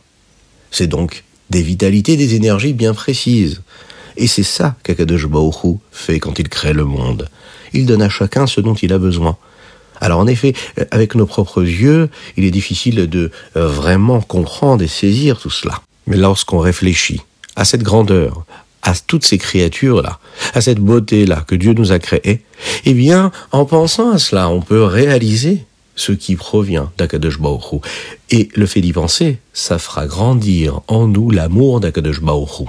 C'est 0.71 0.87
donc 0.87 1.23
des 1.49 1.61
vitalités, 1.61 2.17
des 2.17 2.35
énergies 2.35 2.73
bien 2.73 2.93
précises. 2.93 3.61
Et 4.17 4.27
c'est 4.27 4.43
ça 4.43 4.75
qu'Akadosh 4.83 5.27
Baruch 5.27 5.77
fait 5.91 6.19
quand 6.19 6.39
il 6.39 6.49
crée 6.49 6.73
le 6.73 6.85
monde. 6.85 7.29
Il 7.73 7.85
donne 7.85 8.01
à 8.01 8.09
chacun 8.09 8.47
ce 8.47 8.59
dont 8.61 8.75
il 8.75 8.91
a 8.93 8.97
besoin. 8.97 9.37
Alors 10.01 10.19
en 10.19 10.27
effet, 10.27 10.53
avec 10.89 11.15
nos 11.15 11.25
propres 11.25 11.63
yeux, 11.63 12.09
il 12.35 12.43
est 12.43 12.51
difficile 12.51 13.07
de 13.07 13.31
euh, 13.55 13.67
vraiment 13.67 14.19
comprendre 14.19 14.83
et 14.83 14.87
saisir 14.87 15.39
tout 15.39 15.51
cela. 15.51 15.81
Mais 16.07 16.17
lorsqu'on 16.17 16.59
réfléchit 16.59 17.21
à 17.55 17.65
cette 17.65 17.83
grandeur, 17.83 18.45
à 18.81 18.93
toutes 18.95 19.25
ces 19.25 19.37
créatures-là, 19.37 20.19
à 20.53 20.61
cette 20.61 20.79
beauté-là 20.79 21.43
que 21.47 21.55
Dieu 21.55 21.73
nous 21.73 21.91
a 21.91 21.99
créée, 21.99 22.43
eh 22.85 22.93
bien, 22.93 23.31
en 23.51 23.65
pensant 23.65 24.11
à 24.11 24.17
cela, 24.17 24.49
on 24.49 24.61
peut 24.61 24.83
réaliser 24.83 25.65
ce 25.95 26.11
qui 26.11 26.35
provient 26.35 26.91
d'Akadosh 26.97 27.37
Hu. 27.37 27.77
Et 28.29 28.49
le 28.55 28.65
fait 28.65 28.81
d'y 28.81 28.93
penser, 28.93 29.39
ça 29.53 29.77
fera 29.77 30.07
grandir 30.07 30.81
en 30.87 31.07
nous 31.07 31.29
l'amour 31.29 31.79
d'Akadosh 31.79 32.19
Hu. 32.19 32.65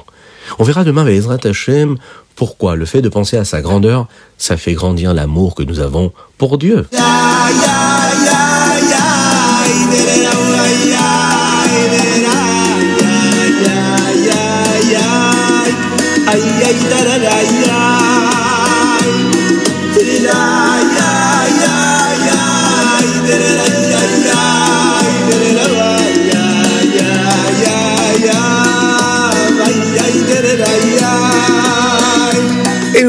On 0.58 0.64
verra 0.64 0.84
demain 0.84 1.02
avec 1.02 1.16
Ezrat 1.16 1.38
Hashem 1.44 1.96
pourquoi 2.34 2.76
le 2.76 2.86
fait 2.86 3.02
de 3.02 3.08
penser 3.08 3.36
à 3.36 3.44
sa 3.44 3.60
grandeur, 3.60 4.08
ça 4.38 4.56
fait 4.56 4.72
grandir 4.72 5.14
l'amour 5.14 5.54
que 5.54 5.62
nous 5.62 5.80
avons 5.80 6.12
pour 6.38 6.58
Dieu. 6.58 6.86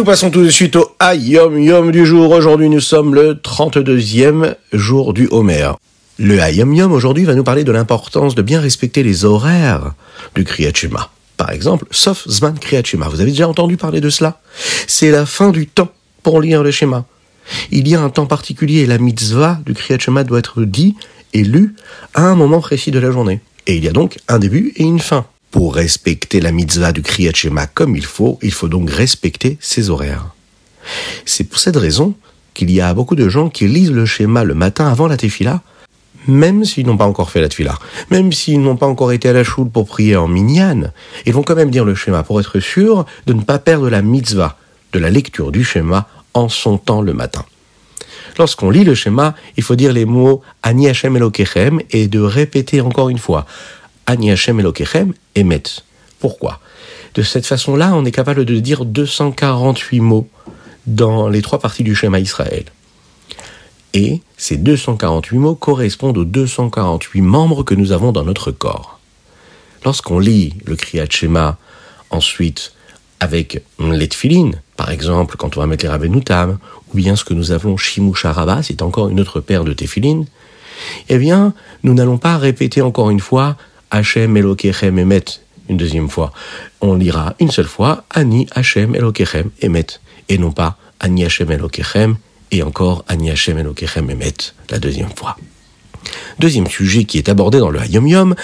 Nous 0.04 0.10
passons 0.10 0.32
tout 0.32 0.44
de 0.44 0.50
suite 0.50 0.76
au 0.76 0.92
Hayom 1.00 1.58
Yom 1.58 1.90
du 1.90 2.06
jour. 2.06 2.32
Aujourd'hui, 2.32 2.68
nous 2.68 2.82
sommes 2.82 3.16
le 3.16 3.36
32e 3.36 4.56
jour 4.74 5.14
du 5.14 5.30
Homer. 5.32 5.72
Le 6.20 6.42
Hayom 6.42 6.74
Yom 6.74 6.92
aujourd'hui 6.92 7.24
va 7.24 7.36
nous 7.36 7.44
parler 7.46 7.64
de 7.64 7.72
l'importance 7.72 8.36
de 8.36 8.42
bien 8.42 8.60
respecter 8.60 9.02
les 9.02 9.24
horaires 9.24 9.94
du 10.36 10.44
Kriyat 10.44 10.74
Shema. 10.74 11.10
Par 11.38 11.52
exemple, 11.52 11.86
sauf 11.90 12.28
Zman 12.28 12.60
Kriyat. 12.60 12.82
Vous 13.10 13.22
avez 13.22 13.32
déjà 13.32 13.48
entendu 13.48 13.78
parler 13.78 14.02
de 14.02 14.10
cela? 14.10 14.42
C'est 14.88 15.10
la 15.10 15.26
fin 15.26 15.52
du 15.52 15.68
temps 15.68 15.94
pour 16.22 16.42
lire 16.42 16.64
le 16.64 16.72
schéma. 16.72 17.06
Il 17.72 17.88
y 17.88 17.96
a 17.96 18.02
un 18.02 18.10
temps 18.10 18.26
particulier 18.26 18.82
et 18.82 18.86
la 18.86 18.98
mitzvah 18.98 19.60
du 19.66 19.74
Kriyat 19.74 20.00
Shema 20.00 20.26
doit 20.26 20.40
être 20.40 20.64
dit 20.64 20.96
et 21.32 21.46
lu 21.46 21.76
à 22.14 22.24
un 22.24 22.36
moment 22.36 22.60
précis 22.60 22.92
de 22.92 23.00
la 23.00 23.10
journée. 23.10 23.40
Et 23.68 23.78
il 23.78 23.86
y 23.86 23.88
a 23.88 23.94
donc 23.94 24.18
un 24.28 24.40
début 24.40 24.74
et 24.76 24.84
une 24.84 25.00
fin. 25.00 25.26
Pour 25.54 25.76
respecter 25.76 26.42
la 26.42 26.52
mitzvah 26.52 26.92
du 26.92 27.04
Kriyat 27.04 27.34
Shema 27.36 27.68
comme 27.68 27.96
il 27.96 28.06
faut, 28.06 28.40
il 28.42 28.52
faut 28.52 28.68
donc 28.68 28.90
respecter 28.90 29.60
ses 29.62 29.92
horaires. 29.92 30.34
C'est 31.26 31.44
pour 31.44 31.60
cette 31.60 31.76
raison 31.76 32.16
qu'il 32.56 32.72
y 32.72 32.82
a 32.82 32.92
beaucoup 32.96 33.16
de 33.16 33.30
gens 33.30 33.50
qui 33.50 33.68
lisent 33.68 33.92
le 33.92 34.08
schéma 34.08 34.44
le 34.44 34.56
matin 34.56 34.88
avant 34.88 35.06
la 35.06 35.16
tefila, 35.16 35.62
même 36.28 36.66
s'ils 36.66 36.88
n'ont 36.88 36.98
pas 36.98 37.06
encore 37.06 37.30
fait 37.30 37.40
la 37.40 37.50
tefila, 37.50 37.78
même 38.10 38.32
s'ils 38.32 38.62
n'ont 38.62 38.78
pas 38.78 38.88
encore 38.88 39.12
été 39.12 39.30
à 39.30 39.34
la 39.34 39.44
choule 39.44 39.70
pour 39.70 39.86
prier 39.86 40.16
en 40.16 40.28
minyan, 40.28 40.92
ils 41.28 41.34
vont 41.34 41.44
quand 41.44 41.56
même 41.56 41.70
dire 41.70 41.86
le 41.86 41.94
schéma 41.94 42.24
pour 42.24 42.40
être 42.40 42.60
sûr 42.60 43.06
de 43.28 43.34
ne 43.34 43.42
pas 43.42 43.60
perdre 43.60 43.92
la 43.92 44.02
mitzvah 44.02 44.58
de 44.92 44.98
la 44.98 45.12
lecture 45.12 45.52
du 45.52 45.64
schéma 45.64 46.08
en 46.34 46.50
son 46.50 46.80
temps 46.80 47.04
le 47.04 47.14
matin. 47.14 47.46
Lorsqu'on 48.40 48.72
lit 48.72 48.86
le 48.86 48.96
schéma, 48.96 49.36
il 49.56 49.62
faut 49.62 49.76
dire 49.76 49.94
les 49.94 50.06
mots 50.06 50.42
Ani 50.64 50.90
Hashem 50.90 51.16
Elokechem 51.16 51.80
et 51.92 52.08
de 52.08 52.20
répéter 52.20 52.82
encore 52.82 53.10
une 53.10 53.20
fois 53.20 53.46
Ani 54.08 54.32
Hashem 54.32 54.60
Elokechem 54.60 55.14
Emet. 55.36 55.64
Pourquoi? 56.20 56.60
De 57.16 57.22
cette 57.22 57.46
façon-là, 57.46 57.94
on 57.94 58.06
est 58.06 58.12
capable 58.12 58.46
de 58.46 58.60
dire 58.60 58.86
248 58.86 60.00
mots 60.00 60.28
dans 60.88 61.30
les 61.30 61.42
trois 61.42 61.60
parties 61.60 61.84
du 61.84 61.96
schéma 61.96 62.20
Israël. 62.20 62.66
Et 63.94 64.22
ces 64.38 64.58
248 64.58 65.38
mots 65.38 65.56
correspondent 65.56 66.18
aux 66.18 66.26
248 66.26 67.22
membres 67.22 67.64
que 67.64 67.76
nous 67.76 67.92
avons 67.92 68.12
dans 68.12 68.24
notre 68.24 68.52
corps. 68.52 69.00
Lorsqu'on 69.86 70.20
lit 70.20 70.56
le 70.66 70.76
Kriyat 70.76 71.10
Shema, 71.10 71.58
ensuite 72.10 72.74
avec 73.20 73.64
les 73.80 74.08
tefilines, 74.08 74.62
par 74.76 74.90
exemple 74.92 75.38
quand 75.38 75.56
on 75.56 75.60
va 75.60 75.68
mettre 75.68 75.86
les 75.86 75.90
rabbenoutam, 75.90 76.58
ou 76.92 76.98
bien 76.98 77.16
ce 77.16 77.24
que 77.24 77.34
nous 77.34 77.52
appelons 77.52 77.78
Shimusharaba, 77.78 78.64
c'est 78.64 78.82
encore 78.82 79.10
une 79.10 79.20
autre 79.20 79.40
paire 79.40 79.64
de 79.64 79.74
tefilines, 79.74 80.26
eh 81.10 81.18
bien, 81.18 81.54
nous 81.84 81.94
n'allons 81.94 82.18
pas 82.18 82.38
répéter 82.38 82.82
encore 82.82 83.10
une 83.12 83.20
fois 83.20 83.56
Hachem 83.94 84.36
Elokechem 84.36 84.98
Emet 84.98 85.26
une 85.70 85.78
deuxième 85.78 86.10
fois. 86.10 86.32
On 86.82 86.96
lira 86.96 87.36
une 87.40 87.52
seule 87.52 87.68
fois 87.68 88.04
Ani 88.10 88.48
Hachem 88.54 88.96
Elokechem 88.96 89.52
Emet, 89.62 89.86
et 90.30 90.38
non 90.38 90.52
pas 90.52 90.78
Ani 91.00 91.24
Hachem 91.24 91.52
Elokechem 91.52 92.18
et 92.52 92.64
encore 92.64 93.06
Ani 93.08 93.32
Hachem 93.32 93.58
Elokechem 93.58 94.10
Emet 94.10 94.34
la 94.70 94.80
deuxième 94.80 95.12
fois. 95.16 95.38
Deuxième 96.40 96.68
sujet 96.68 97.06
qui 97.06 97.18
est 97.18 97.30
abordé 97.30 97.60
dans 97.60 97.70
le 97.70 97.80
Hayom 97.80 98.08
Yom 98.08 98.36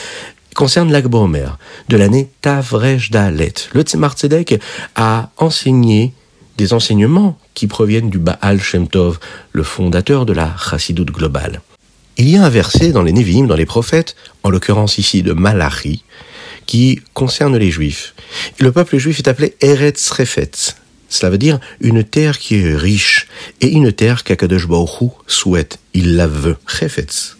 concerne 0.56 0.91
l'Akbomer 0.91 1.48
de 1.89 1.98
l'année 1.98 2.29
Tavrej 2.41 3.10
Dalet. 3.12 3.53
Le 3.74 3.82
Tzemar 3.82 4.13
Tzedek 4.13 4.62
a 4.96 5.29
enseigné 5.38 6.13
des 6.58 6.74
enseignements 6.74 7.38
qui 7.53 7.68
proviennent 7.68 8.10
du 8.10 8.20
Baal 8.20 8.62
Shem 8.62 8.88
Tov, 8.88 9.20
le 9.51 9.63
fondateur 9.63 10.25
de 10.25 10.34
la 10.34 10.53
Chassidoute 10.58 11.12
globale. 11.12 11.62
Il 12.20 12.28
y 12.28 12.36
a 12.36 12.44
un 12.44 12.50
verset 12.50 12.92
dans 12.92 13.02
les 13.02 13.14
Nevi'im, 13.14 13.48
dans 13.48 13.56
les 13.56 13.66
prophètes, 13.66 14.18
en 14.44 14.50
l'occurrence 14.50 14.98
ici 14.98 15.24
de 15.24 15.32
Malachi, 15.32 16.04
qui 16.66 17.00
concerne 17.14 17.56
les 17.56 17.72
Juifs. 17.72 18.14
Le 18.60 18.74
peuple 18.74 18.98
juif 18.98 19.20
est 19.20 19.30
appelé 19.30 19.56
Eretz 19.62 20.10
Refetz. 20.12 20.76
Cela 21.08 21.30
veut 21.30 21.38
dire 21.38 21.62
une 21.80 22.04
terre 22.04 22.38
qui 22.38 22.56
est 22.56 22.76
riche 22.76 23.30
et 23.62 23.70
une 23.70 23.94
terre 23.94 24.26
qu'Akadosh 24.26 24.68
Baruch 24.68 25.14
souhaite. 25.28 25.80
Il 25.94 26.18
la 26.18 26.28
veut. 26.28 26.58
Refetz. 26.68 27.38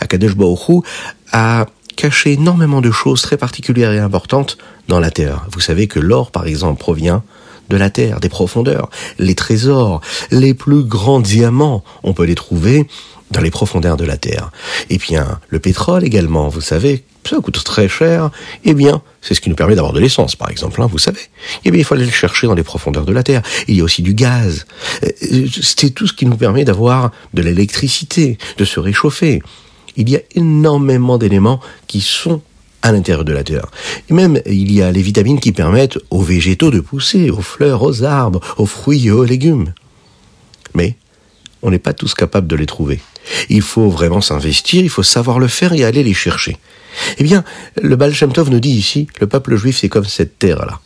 Akadosh 0.00 0.36
Baruch 0.36 0.86
a 1.30 1.66
caché 1.94 2.32
énormément 2.32 2.80
de 2.80 2.90
choses 2.90 3.20
très 3.20 3.36
particulières 3.36 3.92
et 3.92 3.98
importantes 3.98 4.56
dans 4.88 5.00
la 5.00 5.10
terre. 5.10 5.46
Vous 5.52 5.60
savez 5.60 5.86
que 5.86 6.00
l'or, 6.00 6.30
par 6.30 6.46
exemple, 6.46 6.80
provient 6.80 7.22
de 7.68 7.76
la 7.76 7.90
terre, 7.90 8.20
des 8.20 8.30
profondeurs. 8.30 8.88
Les 9.18 9.34
trésors, 9.34 10.00
les 10.30 10.54
plus 10.54 10.82
grands 10.82 11.20
diamants, 11.20 11.84
on 12.02 12.14
peut 12.14 12.24
les 12.24 12.34
trouver 12.34 12.86
dans 13.30 13.40
les 13.40 13.50
profondeurs 13.50 13.96
de 13.96 14.04
la 14.04 14.16
terre. 14.16 14.50
Et 14.90 14.98
bien, 14.98 15.40
le 15.48 15.58
pétrole 15.58 16.04
également, 16.04 16.48
vous 16.48 16.60
savez, 16.60 17.04
ça 17.28 17.36
coûte 17.40 17.62
très 17.64 17.88
cher. 17.88 18.30
Eh 18.64 18.74
bien, 18.74 19.02
c'est 19.20 19.34
ce 19.34 19.40
qui 19.40 19.48
nous 19.48 19.56
permet 19.56 19.74
d'avoir 19.74 19.92
de 19.92 20.00
l'essence, 20.00 20.36
par 20.36 20.50
exemple, 20.50 20.80
hein, 20.82 20.88
vous 20.90 20.98
savez. 20.98 21.20
Eh 21.64 21.70
bien, 21.70 21.80
il 21.80 21.84
faut 21.84 21.94
aller 21.94 22.04
le 22.04 22.10
chercher 22.10 22.46
dans 22.46 22.54
les 22.54 22.62
profondeurs 22.62 23.04
de 23.04 23.12
la 23.12 23.22
terre. 23.22 23.42
Il 23.66 23.76
y 23.76 23.80
a 23.80 23.84
aussi 23.84 24.02
du 24.02 24.14
gaz. 24.14 24.66
Euh, 25.02 25.46
c'est 25.62 25.90
tout 25.90 26.06
ce 26.06 26.12
qui 26.12 26.26
nous 26.26 26.36
permet 26.36 26.64
d'avoir 26.64 27.10
de 27.32 27.42
l'électricité, 27.42 28.38
de 28.58 28.64
se 28.64 28.78
réchauffer. 28.78 29.42
Il 29.96 30.10
y 30.10 30.16
a 30.16 30.20
énormément 30.34 31.18
d'éléments 31.18 31.60
qui 31.86 32.00
sont 32.00 32.42
à 32.82 32.92
l'intérieur 32.92 33.24
de 33.24 33.32
la 33.32 33.42
terre. 33.42 33.66
Et 34.10 34.12
même, 34.12 34.40
il 34.44 34.70
y 34.70 34.82
a 34.82 34.92
les 34.92 35.00
vitamines 35.00 35.40
qui 35.40 35.52
permettent 35.52 35.98
aux 36.10 36.20
végétaux 36.20 36.70
de 36.70 36.80
pousser, 36.80 37.30
aux 37.30 37.40
fleurs, 37.40 37.82
aux 37.82 38.02
arbres, 38.02 38.40
aux 38.58 38.66
fruits 38.66 39.06
et 39.06 39.10
aux 39.10 39.24
légumes. 39.24 39.72
Mais 40.74 40.96
on 41.62 41.70
n'est 41.70 41.78
pas 41.78 41.94
tous 41.94 42.12
capables 42.12 42.46
de 42.46 42.56
les 42.56 42.66
trouver. 42.66 43.00
Il 43.48 43.62
faut 43.62 43.88
vraiment 43.88 44.20
s'investir, 44.20 44.82
il 44.82 44.90
faut 44.90 45.02
savoir 45.02 45.38
le 45.38 45.48
faire 45.48 45.72
et 45.72 45.84
aller 45.84 46.02
les 46.02 46.14
chercher. 46.14 46.58
Eh 47.18 47.24
bien, 47.24 47.44
le 47.80 47.96
Baal 47.96 48.12
nous 48.50 48.60
dit 48.60 48.70
ici, 48.70 49.08
le 49.20 49.26
peuple 49.26 49.56
juif 49.56 49.78
c'est 49.80 49.88
comme 49.88 50.04
cette 50.04 50.38
terre-là. 50.38 50.80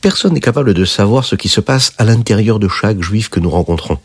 Personne 0.00 0.34
n'est 0.34 0.40
capable 0.40 0.74
de 0.74 0.84
savoir 0.84 1.24
ce 1.24 1.36
qui 1.36 1.48
se 1.48 1.60
passe 1.60 1.92
à 1.98 2.04
l'intérieur 2.04 2.58
de 2.58 2.68
chaque 2.68 3.00
juif 3.02 3.28
que 3.28 3.40
nous 3.40 3.50
rencontrons 3.50 3.98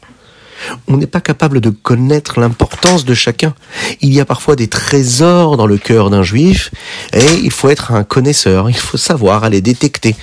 on 0.87 0.97
n'est 0.97 1.07
pas 1.07 1.21
capable 1.21 1.61
de 1.61 1.69
connaître 1.69 2.39
l'importance 2.39 3.05
de 3.05 3.13
chacun. 3.13 3.53
Il 4.01 4.13
y 4.13 4.19
a 4.19 4.25
parfois 4.25 4.55
des 4.55 4.67
trésors 4.67 5.57
dans 5.57 5.67
le 5.67 5.77
cœur 5.77 6.09
d'un 6.09 6.23
juif 6.23 6.71
et 7.13 7.25
il 7.43 7.51
faut 7.51 7.69
être 7.69 7.91
un 7.91 8.03
connaisseur, 8.03 8.69
il 8.69 8.75
faut 8.75 8.97
savoir 8.97 9.43
aller 9.43 9.61
détecter 9.61 10.15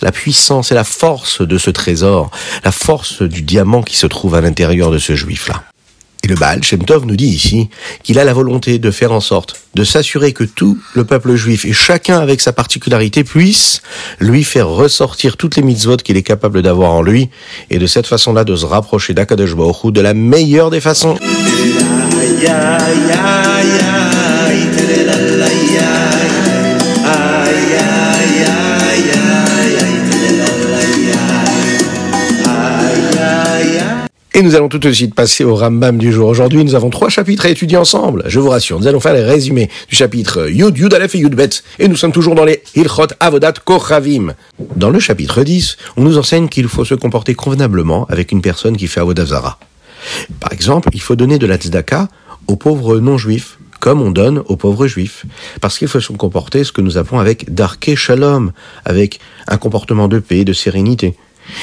la 0.00 0.12
puissance 0.12 0.72
et 0.72 0.74
la 0.74 0.84
force 0.84 1.42
de 1.42 1.58
ce 1.58 1.70
trésor, 1.70 2.30
la 2.64 2.72
force 2.72 3.22
du 3.22 3.42
diamant 3.42 3.82
qui 3.82 3.96
se 3.96 4.06
trouve 4.06 4.34
à 4.34 4.40
l'intérieur 4.40 4.90
de 4.90 4.98
ce 4.98 5.14
juif-là. 5.14 5.62
Et 6.24 6.28
le 6.28 6.36
Baal 6.36 6.62
Shem 6.62 6.84
Tov 6.84 7.04
nous 7.04 7.16
dit 7.16 7.26
ici 7.26 7.68
qu'il 8.04 8.18
a 8.20 8.24
la 8.24 8.32
volonté 8.32 8.78
de 8.78 8.90
faire 8.92 9.10
en 9.10 9.20
sorte 9.20 9.56
de 9.74 9.82
s'assurer 9.82 10.32
que 10.32 10.44
tout 10.44 10.78
le 10.94 11.04
peuple 11.04 11.34
juif 11.34 11.64
et 11.64 11.72
chacun 11.72 12.18
avec 12.18 12.40
sa 12.40 12.52
particularité 12.52 13.24
puisse 13.24 13.82
lui 14.20 14.44
faire 14.44 14.68
ressortir 14.68 15.36
toutes 15.36 15.56
les 15.56 15.62
mitzvot 15.62 15.96
qu'il 15.96 16.16
est 16.16 16.22
capable 16.22 16.62
d'avoir 16.62 16.92
en 16.92 17.02
lui 17.02 17.28
et 17.70 17.78
de 17.78 17.86
cette 17.86 18.06
façon-là 18.06 18.44
de 18.44 18.54
se 18.54 18.66
rapprocher 18.66 19.14
d'Akadosh 19.14 19.56
Baruch 19.56 19.92
de 19.92 20.00
la 20.00 20.14
meilleure 20.14 20.70
des 20.70 20.80
façons. 20.80 21.18
Et 34.34 34.40
nous 34.40 34.54
allons 34.54 34.70
tout 34.70 34.78
de 34.78 34.90
suite 34.90 35.14
passer 35.14 35.44
au 35.44 35.54
Rambam 35.54 35.98
du 35.98 36.10
jour. 36.10 36.26
Aujourd'hui, 36.26 36.64
nous 36.64 36.74
avons 36.74 36.88
trois 36.88 37.10
chapitres 37.10 37.44
à 37.44 37.50
étudier 37.50 37.76
ensemble. 37.76 38.24
Je 38.28 38.40
vous 38.40 38.48
rassure, 38.48 38.80
nous 38.80 38.86
allons 38.86 38.98
faire 38.98 39.12
les 39.12 39.22
résumés 39.22 39.68
du 39.90 39.94
chapitre 39.94 40.48
Yud, 40.48 40.78
Yud 40.78 40.94
Aleph 40.94 41.14
et 41.14 41.18
Yud 41.18 41.34
Bet. 41.34 41.50
Et 41.78 41.86
nous 41.86 41.96
sommes 41.96 42.12
toujours 42.12 42.34
dans 42.34 42.46
les 42.46 42.62
Hilchot 42.74 43.08
Avodat 43.20 43.52
Kochavim. 43.62 44.32
Dans 44.74 44.88
le 44.88 45.00
chapitre 45.00 45.42
10, 45.42 45.76
on 45.98 46.02
nous 46.04 46.16
enseigne 46.16 46.48
qu'il 46.48 46.66
faut 46.68 46.86
se 46.86 46.94
comporter 46.94 47.34
convenablement 47.34 48.06
avec 48.06 48.32
une 48.32 48.40
personne 48.40 48.74
qui 48.74 48.86
fait 48.86 49.00
Avodazara. 49.00 49.58
Par 50.40 50.54
exemple, 50.54 50.88
il 50.94 51.02
faut 51.02 51.14
donner 51.14 51.38
de 51.38 51.46
la 51.46 51.56
tzedaka 51.56 52.08
aux 52.46 52.56
pauvres 52.56 53.00
non-juifs, 53.00 53.58
comme 53.80 54.00
on 54.00 54.10
donne 54.10 54.42
aux 54.46 54.56
pauvres 54.56 54.86
juifs. 54.86 55.26
Parce 55.60 55.76
qu'il 55.76 55.88
faut 55.88 56.00
se 56.00 56.10
comporter 56.10 56.64
ce 56.64 56.72
que 56.72 56.80
nous 56.80 56.96
appelons 56.96 57.18
avec 57.18 57.52
Darke 57.52 57.94
Shalom, 57.94 58.52
avec 58.86 59.20
un 59.46 59.58
comportement 59.58 60.08
de 60.08 60.20
paix, 60.20 60.44
de 60.46 60.54
sérénité. 60.54 61.16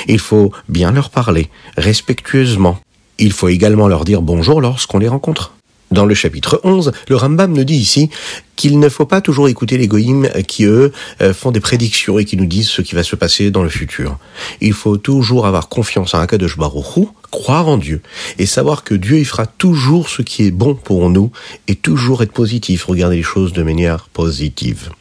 Il 0.07 0.19
faut 0.19 0.51
bien 0.67 0.91
leur 0.91 1.09
parler, 1.09 1.49
respectueusement. 1.77 2.79
Il 3.17 3.31
faut 3.31 3.49
également 3.49 3.87
leur 3.87 4.05
dire 4.05 4.21
bonjour 4.21 4.61
lorsqu'on 4.61 4.99
les 4.99 5.07
rencontre. 5.07 5.53
Dans 5.91 6.05
le 6.05 6.13
chapitre 6.13 6.61
11, 6.63 6.91
le 7.07 7.15
Rambam 7.15 7.51
nous 7.51 7.63
dit 7.63 7.75
ici 7.75 8.11
qu'il 8.55 8.79
ne 8.79 8.89
faut 8.89 9.07
pas 9.07 9.21
toujours 9.21 9.49
écouter 9.49 9.75
les 9.75 9.87
goïms 9.87 10.29
qui, 10.47 10.65
eux, 10.65 10.91
euh, 11.21 11.33
font 11.33 11.49
des 11.49 11.59
prédictions 11.59 12.19
et 12.19 12.25
qui 12.25 12.37
nous 12.37 12.45
disent 12.45 12.69
ce 12.69 12.83
qui 12.83 12.93
va 12.93 13.01
se 13.01 13.15
passer 13.15 13.49
dans 13.49 13.63
le 13.63 13.69
futur. 13.69 14.19
Il 14.61 14.73
faut 14.73 14.97
toujours 14.97 15.47
avoir 15.47 15.67
confiance 15.67 16.13
en 16.13 16.19
Akadosh 16.19 16.57
Baruch 16.57 17.07
croire 17.31 17.67
en 17.67 17.77
Dieu 17.77 18.01
et 18.37 18.45
savoir 18.45 18.83
que 18.83 18.93
Dieu 18.93 19.17
y 19.17 19.25
fera 19.25 19.47
toujours 19.47 20.09
ce 20.09 20.21
qui 20.21 20.45
est 20.45 20.51
bon 20.51 20.75
pour 20.75 21.09
nous 21.09 21.31
et 21.67 21.75
toujours 21.75 22.21
être 22.21 22.33
positif, 22.33 22.85
regarder 22.85 23.17
les 23.17 23.23
choses 23.23 23.53
de 23.53 23.63
manière 23.63 24.09
positive. 24.09 24.91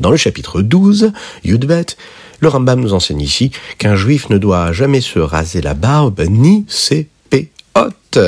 Dans 0.00 0.10
le 0.10 0.16
chapitre 0.16 0.62
12, 0.62 1.12
Yudbet, 1.44 1.86
le 2.42 2.48
Rambam 2.48 2.80
nous 2.80 2.92
enseigne 2.92 3.20
ici 3.20 3.52
qu'un 3.78 3.94
juif 3.94 4.28
ne 4.28 4.36
doit 4.36 4.72
jamais 4.72 5.00
se 5.00 5.20
raser 5.20 5.62
la 5.62 5.74
barbe 5.74 6.22
ni 6.28 6.64
ses 6.68 7.08
péotes. 7.30 8.18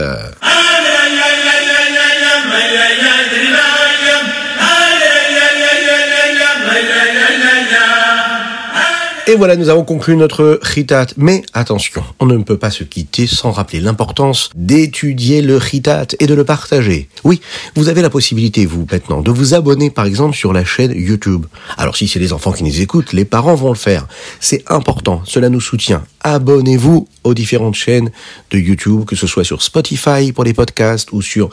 Et 9.27 9.37
voilà, 9.37 9.57
nous 9.57 9.71
avons 9.71 9.85
conclu 9.85 10.17
notre 10.17 10.61
chitat. 10.63 11.07
Mais 11.17 11.41
attention, 11.55 12.05
on 12.21 12.27
ne 12.27 12.37
peut 12.43 12.59
pas 12.59 12.71
se 12.71 12.85
quitter 12.85 13.27
sans 13.27 13.53
rappeler 13.53 13.81
l'importance 13.81 14.51
d'étudier 14.55 15.41
le 15.41 15.59
chitat 15.59 16.07
et 16.21 16.27
de 16.27 16.35
le 16.35 16.45
partager. 16.45 17.09
Oui, 17.25 17.41
vous 17.75 17.89
avez 17.89 18.03
la 18.03 18.11
possibilité, 18.11 18.67
vous, 18.67 18.87
maintenant, 18.93 19.23
de 19.23 19.31
vous 19.31 19.55
abonner, 19.55 19.89
par 19.89 20.05
exemple, 20.05 20.37
sur 20.37 20.53
la 20.53 20.67
chaîne 20.67 20.93
YouTube. 20.95 21.47
Alors, 21.79 21.97
si 21.97 22.07
c'est 22.07 22.19
les 22.19 22.35
enfants 22.35 22.53
qui 22.53 22.65
nous 22.65 22.83
écoutent, 22.83 23.15
les 23.15 23.25
parents 23.25 23.55
vont 23.55 23.71
le 23.71 23.79
faire. 23.79 24.07
C'est 24.41 24.63
important, 24.71 25.23
cela 25.25 25.49
nous 25.49 25.61
soutient. 25.61 26.05
Abonnez-vous 26.27 27.07
aux 27.23 27.35
différentes 27.35 27.75
chaînes 27.75 28.11
de 28.51 28.59
YouTube, 28.59 29.05
que 29.05 29.15
ce 29.15 29.27
soit 29.27 29.45
sur 29.45 29.63
Spotify 29.63 30.33
pour 30.33 30.45
les 30.45 30.55
podcasts 30.55 31.13
ou 31.13 31.21
sur 31.21 31.51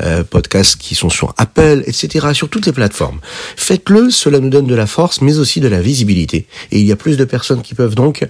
euh, 0.00 0.22
podcasts 0.22 0.76
qui 0.76 0.94
sont 0.94 1.10
sur 1.10 1.34
Apple, 1.38 1.82
etc., 1.88 2.28
sur 2.32 2.48
toutes 2.48 2.66
les 2.66 2.72
plateformes. 2.72 3.18
Faites-le, 3.56 4.10
cela 4.10 4.38
nous 4.38 4.48
donne 4.48 4.68
de 4.68 4.76
la 4.76 4.86
force, 4.86 5.22
mais 5.22 5.38
aussi 5.38 5.58
de 5.58 5.66
la 5.66 5.80
visibilité. 5.80 6.46
Et 6.70 6.78
il 6.78 6.86
y 6.86 6.92
a 6.92 6.96
plus 6.96 7.16
de 7.16 7.24
personnes 7.24 7.62
qui 7.62 7.74
peuvent 7.74 7.96
donc, 7.96 8.24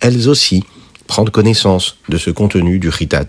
elles 0.00 0.28
aussi, 0.28 0.64
prendre 1.06 1.32
connaissance 1.32 1.96
de 2.10 2.18
ce 2.18 2.30
contenu 2.30 2.78
du 2.78 2.90
Ritat. 2.90 3.26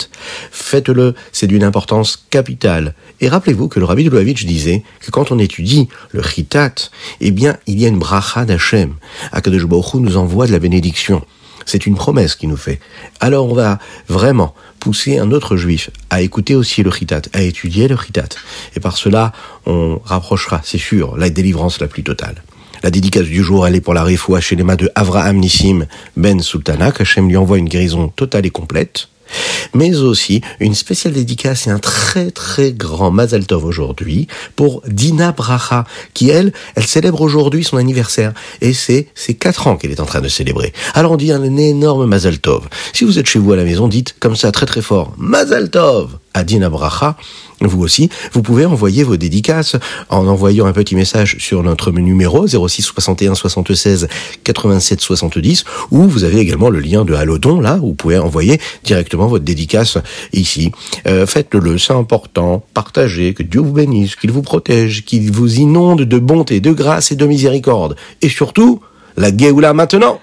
Faites-le, 0.52 1.16
c'est 1.32 1.48
d'une 1.48 1.64
importance 1.64 2.26
capitale. 2.30 2.96
Et 3.22 3.30
rappelez-vous 3.30 3.70
que 3.70 3.80
le 3.80 3.86
Rabbi 3.86 4.04
de 4.04 4.34
disait 4.46 4.84
que 5.00 5.10
quand 5.10 5.32
on 5.32 5.40
étudie 5.40 5.88
le 6.12 6.20
Ritat, 6.20 6.76
eh 7.22 7.32
bien, 7.32 7.56
il 7.66 7.80
y 7.80 7.86
a 7.86 7.88
une 7.88 7.98
bracha 7.98 8.44
d'Hachem. 8.44 8.96
Akadosh 9.32 9.66
Baruch 9.66 9.94
nous 9.94 10.18
envoie 10.18 10.48
de 10.48 10.52
la 10.52 10.60
bénédiction. 10.60 11.24
C'est 11.70 11.86
une 11.86 11.96
promesse 11.96 12.34
qu'il 12.34 12.50
nous 12.50 12.58
fait. 12.58 12.80
Alors 13.20 13.46
on 13.46 13.54
va 13.54 13.78
vraiment 14.08 14.56
pousser 14.80 15.20
un 15.20 15.32
autre 15.32 15.56
juif 15.56 15.92
à 16.10 16.22
écouter 16.22 16.56
aussi 16.56 16.82
le 16.82 16.90
chitat, 16.90 17.22
à 17.32 17.44
étudier 17.44 17.88
le 17.88 17.96
chitat. 17.96 18.30
Et 18.76 18.80
par 18.80 18.98
cela, 18.98 19.34
on 19.68 20.00
rapprochera, 20.04 20.62
c'est 20.64 20.80
sûr, 20.80 21.16
la 21.16 21.30
délivrance 21.30 21.80
la 21.80 21.88
plus 21.88 22.02
totale. 22.02 22.42
La 22.82 22.90
dédicace 22.90 23.26
du 23.26 23.44
jour, 23.44 23.68
elle 23.68 23.76
est 23.76 23.82
pour 23.82 23.94
la 23.94 24.08
chez 24.40 24.56
les 24.56 24.64
mains 24.64 24.78
de 24.78 24.90
Avraham 24.96 25.38
Nissim 25.38 25.86
Ben 26.18 26.40
Sultana, 26.40 26.92
qu'Hachem 26.92 27.28
lui 27.28 27.38
envoie 27.38 27.60
une 27.60 27.70
guérison 27.70 28.08
totale 28.08 28.48
et 28.48 28.50
complète. 28.50 29.10
Mais 29.74 29.98
aussi 29.98 30.42
une 30.60 30.76
spéciale 30.76 31.14
dédicace 31.14 31.68
et 31.68 31.70
un 31.70 31.80
très 31.80 32.32
très 32.32 32.72
grand 32.72 33.12
Mazal 33.12 33.46
Tov 33.46 33.66
aujourd'hui 33.66 34.28
pour 34.56 34.82
Dina 34.88 35.32
Bracha, 35.32 35.86
qui 36.14 36.30
elle, 36.30 36.54
elle 36.76 36.86
célèbre 36.86 37.22
aujourd'hui 37.22 37.64
son 37.64 37.78
anniversaire, 37.78 38.34
et 38.62 38.74
c'est 38.74 39.08
ses 39.16 39.36
quatre 39.36 39.68
ans 39.68 39.78
qu'elle 39.78 39.92
est 39.92 40.00
en 40.00 40.06
train 40.06 40.22
de 40.22 40.28
célébrer. 40.28 40.74
Alors 40.94 41.12
on 41.12 41.18
dit 41.18 41.32
un 41.32 41.44
énorme 41.58 42.06
Mazal 42.06 42.40
Tov. 42.40 42.68
Si 42.94 43.06
vous 43.06 43.20
êtes 43.20 43.28
chez 43.28 43.40
vous 43.40 43.54
à 43.54 43.56
la 43.56 43.64
maison, 43.64 43.88
dites 43.88 44.16
comme 44.20 44.36
ça 44.36 44.52
très 44.52 44.66
très 44.66 44.82
fort, 44.82 45.14
Mazal 45.18 45.70
Tov 45.70 46.18
Bracha, 46.44 47.16
vous 47.62 47.82
aussi, 47.82 48.10
vous 48.34 48.42
pouvez 48.42 48.66
envoyer 48.66 49.04
vos 49.04 49.18
dédicaces 49.18 49.76
en 50.10 50.28
envoyant 50.28 50.66
un 50.66 50.72
petit 50.72 50.96
message 50.96 51.38
sur 51.40 51.62
notre 51.64 51.92
numéro 51.92 52.48
06 52.48 52.82
61 52.82 53.36
76 53.36 54.08
87 54.44 55.02
70 55.02 55.66
ou 55.92 56.04
vous 56.04 56.24
avez 56.24 56.40
également 56.40 56.70
le 56.70 56.80
lien 56.80 57.04
de 57.04 57.14
Halodon 57.14 57.60
là 57.60 57.78
où 57.82 57.88
vous 57.88 57.94
pouvez 57.94 58.18
envoyer 58.18 58.60
directement 58.84 59.28
votre 59.28 59.44
dédicace 59.44 59.98
ici. 60.34 60.72
Euh, 61.08 61.26
Faites-le, 61.26 61.78
c'est 61.78 61.94
important. 61.94 62.64
Partagez, 62.74 63.34
que 63.34 63.44
Dieu 63.44 63.62
vous 63.62 63.74
bénisse, 63.74 64.16
qu'il 64.16 64.32
vous 64.32 64.42
protège, 64.42 65.04
qu'il 65.04 65.32
vous 65.32 65.60
inonde 65.60 66.04
de 66.04 66.20
bonté, 66.20 66.60
de 66.62 66.72
grâce 66.72 67.12
et 67.12 67.16
de 67.16 67.26
miséricorde. 67.26 67.96
Et 68.22 68.30
surtout, 68.30 68.82
la 69.18 69.36
Géoula 69.36 69.74
maintenant. 69.74 70.20